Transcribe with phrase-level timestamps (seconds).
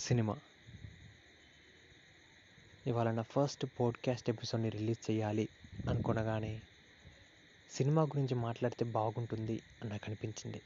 [0.00, 0.36] Cinema.
[2.86, 5.48] ఇవాళ నా first podcast ఎపిసోడ్ని release చేయాలి
[5.88, 6.60] అనుకునగానే
[7.70, 10.60] సినిమా గురించి మాట్లాడితే బాగుంటుంది అని నాకు అనిపించింది.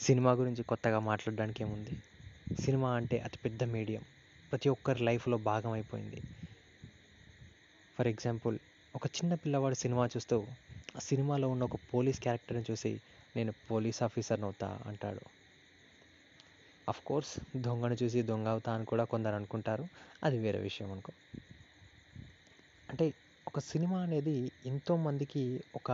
[0.00, 1.90] సినిమా గురించి కొత్తగా మాట్లాడడానికి ఏముంది?
[2.62, 4.02] సినిమా అంటే అతిపెద్ద మీడియం.
[4.50, 6.20] ప్రతి ఒక్కరి లైఫ్లో భాగం అయిపోయింది.
[7.98, 8.58] ఫర్ ఎగ్జాంపుల్
[8.94, 10.46] ఒక చిన్న పిల్లవాడు సినిమా చూస్తూ
[10.96, 13.00] ఆ సినిమాలో ఉన్న ఒక పోలీస్ క్యారెక్టర్ని చూసి
[13.36, 15.41] నేను పోలీస్ ఆఫీసర్ని అవుతా అంటాడు.
[16.92, 19.84] అఫ్ కోర్స్ దొంగను చూసి దొంగ అవుతా అని కూడా కొందరు అనుకుంటారు.
[20.22, 21.12] అది వేరే విషయం అనుకో.
[22.88, 23.06] అంటే
[23.46, 24.34] ఒక సినిమా అనేది
[24.66, 25.42] ఎంతోమందికి
[25.74, 25.88] ఒక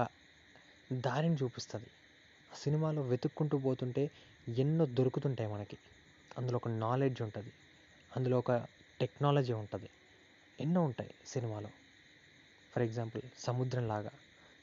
[0.93, 1.91] దారిని చూపిస్తుంది.
[2.51, 4.05] ఆ సినిమాలో వెతుక్కుంటూ పోతుంటే
[4.59, 5.79] ఎన్నో దొరుకుతుంటాయి మనకి.
[6.39, 7.53] అందులో ఒక నాలెడ్జ్ ఉంటుంది.
[8.13, 8.53] అందులో ఒక
[9.01, 9.89] టెక్నాలజీ ఉంటుంది.
[10.59, 11.71] ఎన్నో ఉంటాయి సినిమాలో.
[12.73, 14.13] ఫర్ ఎగ్జాంపుల్ సముద్రం లాగా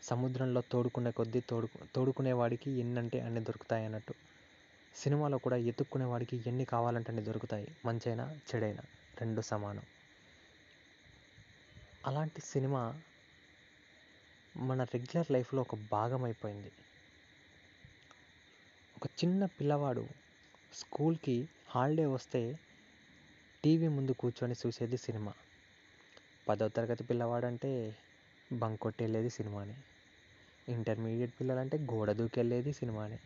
[0.04, 4.13] సముద్రంలో తోడుకునే కొద్దీ తోడు తోడుకునేవాడికి ఎన్నంటే అన్ని దొరుకుతాయి అన్నట్టు.
[4.95, 7.67] సినిమాలో కూడా ఎత్తుక్కునే వాడికి ఎన్ని కావాలంటే అన్ని దొరుకుతాయి.
[7.85, 8.84] మంచైనా చెడైనా
[9.21, 9.84] రెండు సమానం.
[12.05, 13.02] అలాంటి సినిమా
[14.57, 16.71] మన రెగ్యులర్ లైఫ్లో ఒక భాగం అయిపోయింది
[18.96, 20.07] ఒక చిన్న పిల్లవాడు
[20.74, 22.59] స్కూల్కి హాలిడే వస్తే
[23.63, 25.34] టీవీ ముందు కూర్చొని చూసేది సినిమా.
[26.49, 27.96] పదో తరగతి పిల్లవాడంటే
[28.54, 29.76] బంక్ వెళ్ళేది సినిమానే.
[30.70, 33.20] ఇంటర్మీడియట్ పిల్లలంటే గోడ దూకెళ్ళేది సినిమానే.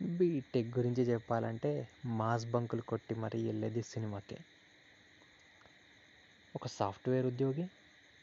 [0.00, 1.70] బీటెక్ గురించి చెప్పాలంటే
[2.04, 4.38] మాస్ బంకులు కొట్టి మరీ వెళ్ళేది సినిమాకే.
[6.54, 7.64] ఒక సాఫ్ట్వేర్ ఉద్యోగి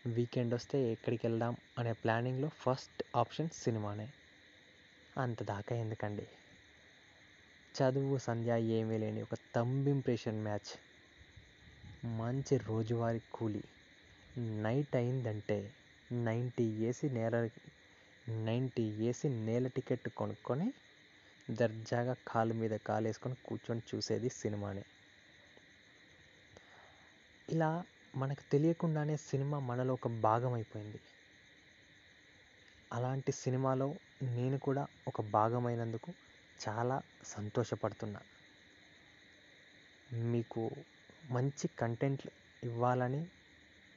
[0.05, 4.07] వీకెండ్ వస్తే ఎక్కడికి వెళ్దాం అనే ప్లానింగ్లో ఫస్ట్ ఆప్షన్ సినిమానే.
[5.17, 6.27] అంత దాకా ఎందుకండి?
[7.75, 10.71] చదువు సంధ్య ఏమీ లేని ఒక తంబ్ ఇంప్రెషన్ మ్యాచ్.
[12.17, 13.63] మంచి రోజువారీ కూలి.
[14.61, 15.59] నైట్ అయిందంటే
[16.11, 17.35] నైంటీ ఏసీ నేల
[18.45, 20.67] నైంటీ ఏసీ నేల టికెట్ కొనుక్కొని
[21.51, 24.83] దర్జాగా కాలు మీద కాలు వేసుకొని కూర్చొని చూసేది సినిమానే.
[27.49, 27.83] ఇలా
[28.15, 30.99] మనకు తెలియకుండానే సినిమా మనలో ఒక భాగం అయిపోయింది.
[32.93, 36.13] అలాంటి సినిమాలో నేను కూడా ఒక భాగమైనందుకు
[36.69, 38.19] చాలా సంతోషపడుతున్నా.
[40.13, 40.71] మీకు
[41.29, 42.31] మంచి కంటెంట్లు
[42.65, 43.25] ఇవ్వాలని